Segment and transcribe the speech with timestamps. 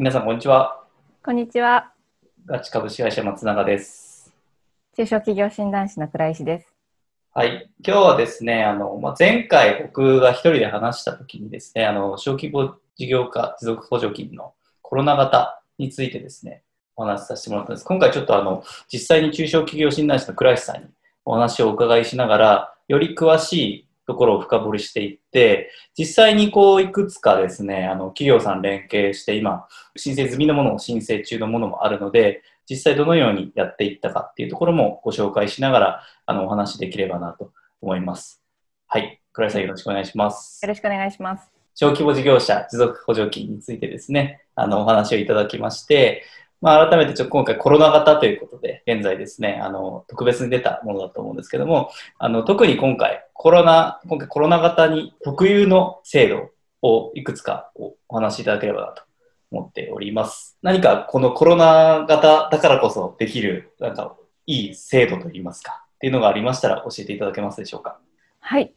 [0.00, 0.84] 皆さん、こんにちは。
[1.24, 1.90] こんにちは。
[2.46, 4.32] ガチ株式会社松永です。
[4.96, 6.72] 中小企業診断士の倉石です。
[7.34, 7.68] はい。
[7.84, 16.62] 今日はですね、あの、まあ、前回僕が一人で話したときにですね、あの、小規模事業家持続補助金のコロナ型についてですね、
[16.94, 17.84] お話しさせてもらったんです。
[17.84, 20.86] 今回ちょっとあの、実際に中小企業診断士の倉石さんに
[21.24, 37.52] お話をお伺いしながら、より詳しいところを深掘りしていって、実際にこういくつかですね、あの企業さん連携して今、申請済みのものも申請中のものもあるので、実際どのようにやっていったかっていうところもご紹介しながら、あのお話しできればなと
[37.82, 38.42] 思います。
[38.86, 39.20] はい。
[39.34, 40.60] 倉井さんよろしくお願いします。
[40.62, 41.50] よろしくお願いします。
[41.74, 46.24] 小規模事業者持続補助金についてですね、あのお話をいただきまして、
[46.60, 56.50] まあ、改めてちょっと今回コロナ型ということで、現在ですね、あの、特別に出たものだと思うんですけども、あの、特に今回コロナ、今回コロナ型に特有の制度
[56.82, 59.04] をいくつかお話しいただければなと
[59.52, 60.58] 思っております。
[60.60, 64.16] 何かこのコロナ型だからこそできる、なんか
[64.46, 68.00] いい制度といいますか、っていうのがありましたら教えていただけますでしょうか？
[68.40, 68.72] はい。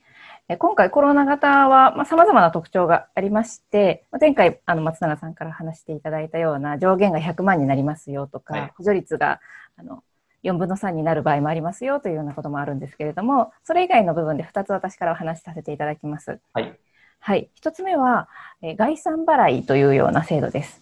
[0.48, 9.40] え今回コロナ型は、まあ、様々な特徴がありまして、まあ前回あの松永さんから話していただいたような上限が100万になりますよとか、はい補助率が
[9.76, 10.04] あの
[10.44, 16.40] 4分の3になる場合もありますよというようなこともあるんですけれども、それ以外の部分で2つ私からお話しさせていただきます。
[16.54, 16.80] はい。
[17.20, 17.50] はい。
[17.56, 18.28] 1つ目は、
[18.62, 20.80] えー概算払いというような制度です。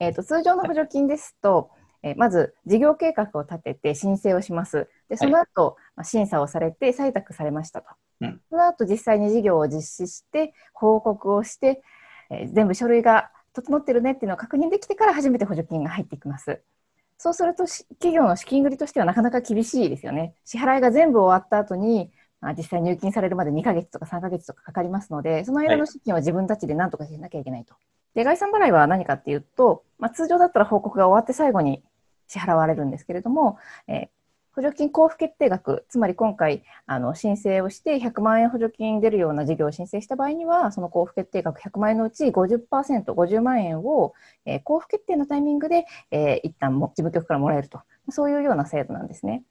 [0.00, 1.70] えーと通常の補助金ですと、
[2.02, 4.88] えーまず事業計画を立てて申請をします。
[5.08, 7.88] で、その後、まあ審査をされて採択されましたと。
[8.20, 11.82] うんその後、実際に事業を実施して、報告をして、
[12.30, 16.62] えー全部書類が整ってるねっていうのを確認できてから初めて補助金が入ってきます。
[17.22, 20.34] そうすると、し企業の資金繰りとしてはなかなか厳しいですよね。
[20.44, 27.76] 支払いが全部終わった後に、まあ、実際入金されるまで2ヶ月とか3ヶ月とかかかりますので、その間の資金は自分たちで何とかしなきゃいけないと。
[28.16, 31.84] で、概算払いは何かっていうと、まあ、通常だったら報告が終わって最後に
[32.26, 33.56] 支払われるんですけれども、
[33.86, 34.21] えー
[34.54, 44.12] 補助金交付決定額、つまり今回あの申請をして100万円補助金出るような事業を申請した場合には、その交付決定額100万円のうち50%、50万円を、
[44.44, 47.80] えー交付決定のタイミングで、えー一旦も事務局からもらえると、
[48.10, 49.42] そういうような制度なんですね。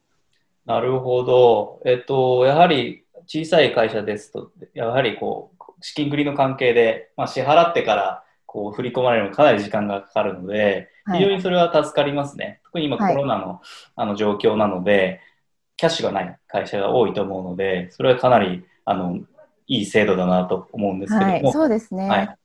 [0.65, 1.81] なるほど。
[1.85, 11.19] えっと、やはり小さい会社ですと、やはりこう、資金繰りの関係で、まあ、支払ってからこう振り込まれるのにかなり時間がかかるので、はい。
[11.19, 12.59] 非常にそれは助かりますね。
[12.65, 13.15] 特に今コはい。
[13.15, 13.61] ロナの,、
[13.95, 15.21] あの状況なので、
[15.77, 19.19] キャッシュがない会社が多いと思うので、それはかなりあの
[19.67, 21.39] いい制度だなと思うんですけはい。
[21.39, 22.09] ども、、そうですね。
[22.09, 22.35] はい。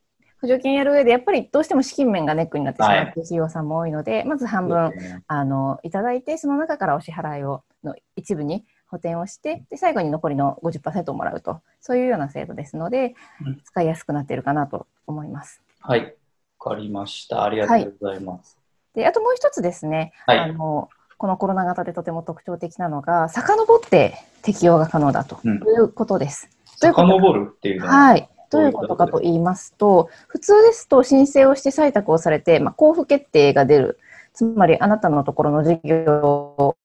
[0.40, 5.24] 補助金やる上で、やっぱりどうしても資金面がネックになってしまう企業さんも多いので、まず半分、ね。
[5.26, 15.65] あのいただいて、その中からお支払いをの一部に補填をして、で最後に残りの50%をもらうと、そういうような制度ですのでうん、使いやすくなっているかなと思います。
[15.86, 16.16] はい、
[16.58, 17.44] わかりました。
[17.44, 18.58] ありがとうございます。
[18.94, 20.88] であともう一つですね、はいあの
[21.18, 26.50] このコロナ型でとても特徴的なのが、遡って適用が可能だとうんいうことです。
[26.82, 28.28] どういうこと遡るっていうのは、はい。
[28.50, 33.98] どういうことかと言いますと、普通ですと申請をして採択をされて、まあ、交付決定が出る。
[34.34, 36.76] つまり、あなたのところの事業を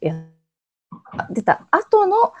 [0.00, 0.14] や
[1.30, 2.32] 出た後の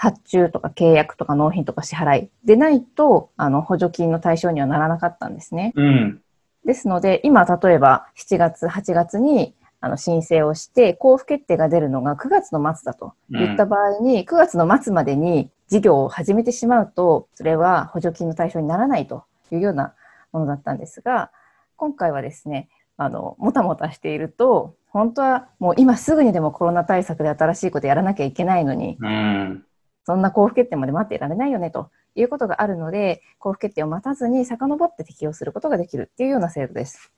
[0.00, 2.30] 発注とか契約とか納品とか支払い。
[2.44, 5.72] でないと、あの、補助金の対象にはならなかったんですね。
[5.74, 6.22] うん、
[6.64, 19.94] ですので、今、例えば7月、8月にあの申請をして、交付決定が出るのが9月の末だと言った場合に、9月の末までに事業を始めてしまうと、それは補助金の対象にならないというような
[20.30, 21.32] ものだったんですが、
[21.74, 29.64] 今回はですね、あの、もたもたしていると、本当はもう今すぐにでもコロナ対策で新しいことやらなきゃいけないのに、うん、
[30.08, 37.12] そんな交付決定まで待っていられないよねということがあるので、交付決定を待たずに遡って適用することができるっていうような制度です。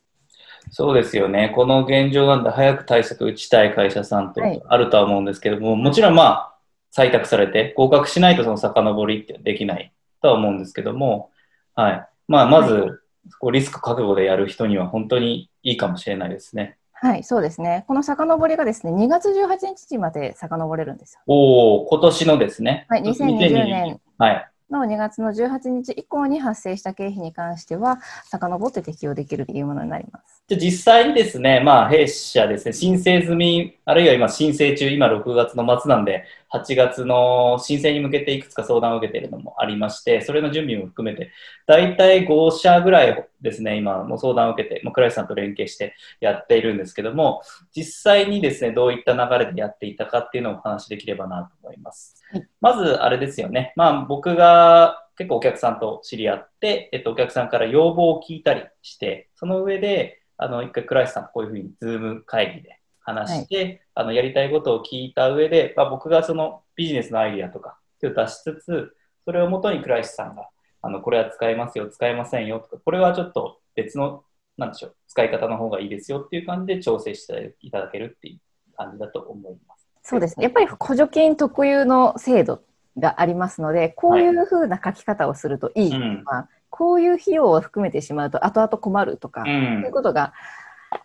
[0.72, 1.52] そうですよね。
[1.54, 6.54] この現状なんで早く対策打ちたい会社さんとはいあるとは思うんですけども、もちろんまあ、
[6.92, 11.30] 採択されて合格しないとその遡りってできないとは思うんですけども、
[11.76, 12.08] はい。
[12.26, 12.98] まあ、まず、は
[13.38, 16.76] こうリスク覚悟でやる人には本当にいいかもしれないですね。
[17.02, 17.84] はい、そうですね。
[17.88, 21.20] この遡りがですね、2月18日まで遡れるんですよ。
[21.26, 22.84] おお、今年のですね。
[22.90, 24.50] はい、2020年はい。
[24.70, 30.44] の2月の18日以降に発生した経費に関しては、遡って適用できるというものになります。
[30.46, 41.32] で実際にですね、まあ、弊社ですね、申請済み、あるいは今申請中、今6月の末なんで、8月の申請に向けていくつか相談を受けているのもありまして、それの準備も含めて、
[41.66, 47.42] 大体5社ぐらいですね、今も相談を受けて、まあ、倉石さんと連携してやっているんですけども、
[47.74, 52.22] 実際にですね、どういった流れでやっていたかっていうのをお話しできればなと思います。
[52.30, 70.48] はいまず、あれですよね、まあ、僕が結構お客さんと知り合って、えっと、お客さんから要望を聞いたりして、その上で、あの、一回倉石さんこういうふうにズーム会議で話して、あの、やりたいことを聞いた上で、まあ、僕がそのビジネスのアイディアとかを出しつつ、それをもとに倉石さんが、
[70.82, 74.24] あの、これは使えますよ、使えませんよとか、これはちょっと別の、
[74.56, 78.40] なんでしょう、使い方の方がいいですよっていう感じで調整していただけるっていう
[78.76, 79.86] 感じだと思います。
[80.02, 80.44] そうですね。
[80.44, 82.62] やっぱり補助金特有の制度
[82.98, 89.90] がありますので、こういうふうな書き方をするといいとか、こういう費用を含めてしまうと後々困るとか、うそういんう。
[89.90, 90.32] ことが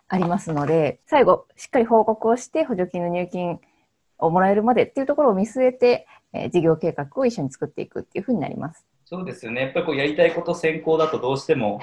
[0.08, 3.60] ありますので、最後、しっかり報告をして補助金の入金
[4.18, 8.84] をもらえるまでっていうところを見据えて、えー事業計画を一緒に作っていくっていうふうになります。
[9.04, 9.62] そうですよね。
[9.62, 11.80] やっぱりこうやりたいこと先行だとどうしても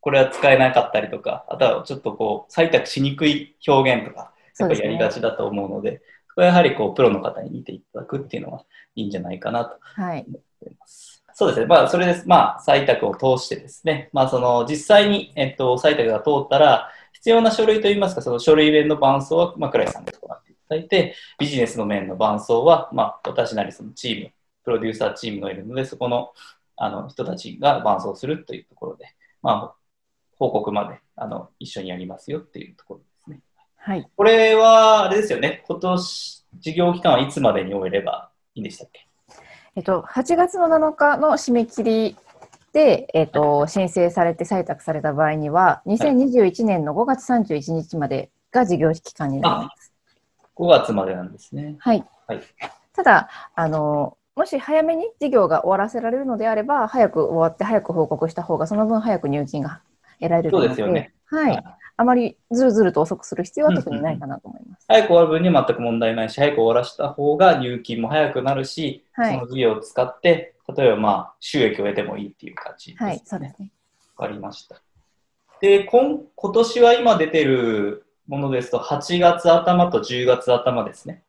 [0.00, 8.64] これは使えなかったりとか、あとはちょっとこう採択しにくい表現とか、やっぱりやりがちだと思うので、そこはやはりこうプロの方に見ていただくっていうのは
[8.94, 10.24] いいんじゃないかなとはい。
[10.28, 11.24] 思います。
[11.34, 11.66] そうですね。
[11.66, 12.26] まあ、それです。
[12.26, 16.90] まあ、採択を通してですね、まあ、その、実際に、えっと、採択が通ったら、
[17.26, 24.30] 必要な書類といいますか、その書類面の伴奏は、まあ、倉井さんが行っていただいて、ビジネスの面の伴奏は、まあ、私なりそのチーム、
[24.62, 26.30] プロデューサーチームがいるので、そこの、
[26.76, 29.06] あの、人たちが伴奏するというところで、
[29.42, 29.74] まあ、
[30.38, 33.40] 報告まで、あの、一緒にやりますよっていうところですね。
[33.74, 34.08] はい。
[34.16, 39.08] これは、あれですよね、今年、事業期間はいつまでに終えればいいんでしたっけ？
[39.74, 42.16] えっと、8月の7日の締め切り
[42.76, 49.94] で、えっと、申請されて採択された場合には、2021年の5月31日までが事業期間になります。
[50.54, 51.76] 5月までなんですね。
[51.78, 52.04] はい。
[52.26, 52.40] はい
[52.92, 59.80] ただあの、もし早めに事業が終わらせられるのであれば、早く終わって早く報告した方が、その分早く入金が
[60.20, 61.64] 得られるので、そうですよねはい。
[61.96, 64.84] あまりずるずると遅くする必要は特にないかなと思います。
[64.86, 73.72] 早く終わる分には全く問題ないし、早く終わらした方が入金も早くなるし、はいその事業を使って、例えばまあ収益を得てもいいっていう感じです、はい、そうですね。
[74.16, 74.80] わかりました。
[75.60, 81.22] で、今今年は今出てるものですと、8月頭と10月頭ですね。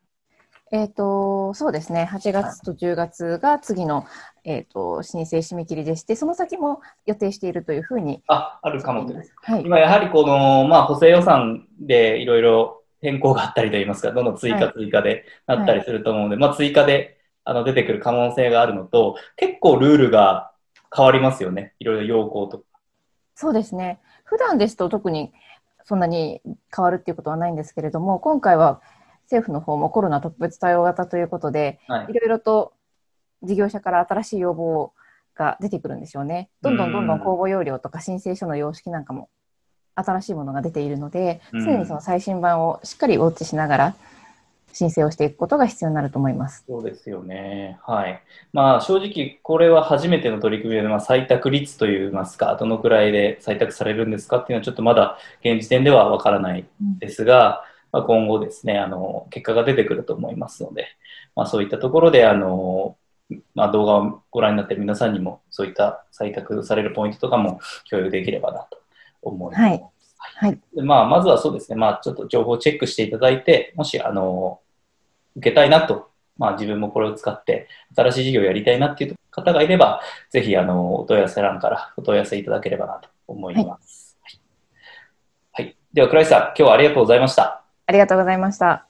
[0.71, 2.09] えっ、と、そうですね。
[2.11, 4.05] 8月と10月が次の、
[4.43, 9.61] えっ、と、申請締め切りでして、その先も予定しているというふうにあ、あるかもというはい。
[9.61, 17.16] 今やはりこの、まあ、補正予算でいろいろ変更があったりといいますか、どんどん追加はい追加でなったりすると思うので、まあ、追加で
[17.47, 20.51] あの出てくる可能性があるのと、結構ルールが
[20.93, 21.73] 変わりますよね。
[21.79, 22.63] いろいろ要項とか。
[23.35, 24.01] そうですね。
[24.25, 25.31] 普段ですと特に
[25.85, 26.41] そんなに
[26.75, 28.81] 変わるっていうことはないんですけれども、今回は
[29.23, 32.73] 政府の方もコロナ特別対応型ということで、はいいろいろと
[33.43, 34.91] 事業者から新しい要望
[35.33, 36.49] が出てくるんでしょうね。
[36.61, 39.29] どんどんどんどん公募要領とか申請書の様式なんかも
[39.95, 43.95] 新しいものが出ているので、うん常にその最新版をしっかりウォッチしながら
[44.77, 46.63] 申請をしていくことが必要になると思います。
[46.67, 47.79] そうですよね。
[47.81, 48.21] はい。
[48.53, 56.65] まあ正直これは初めての取り組みで、まあ、採択率といいますか、どのくらいで採択されるんですかっていうのはちょっとまだ現時点ではわからない
[56.99, 60.87] ですが、まあ、今後ですね、あの、結果が出てくると思いますので、
[61.35, 62.97] まあそういったところで、あの、
[63.55, 67.59] まあ動画をご覧になっている皆さんにもそういった採択されるポイントとかも
[67.89, 68.79] 共有できればなと
[69.23, 69.61] 思います。
[69.61, 69.83] はい。
[70.35, 70.53] は
[70.83, 74.59] まあ、まずはそうですね、まあ、ちょっと情報をチェックしていただいて、もし、あの、
[75.37, 84.17] 受けたいなと、まあ、自分もこれを使って、新しい事業をやりたいなっていう方がいれば、ぜひ、あの、お問い合わせ欄からお問い合わせいただければなと思います。
[84.21, 84.41] はい。
[85.65, 87.63] はいでは、倉石さん、今日はありがとうございました。
[87.85, 88.86] ありがとうございました。